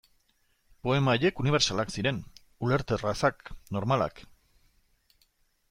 Poema 0.87 1.13
haiek 1.19 1.41
unibertsalak 1.43 1.93
ziren, 1.97 2.17
ulerterrazak, 2.69 3.53
normalak. 3.79 4.25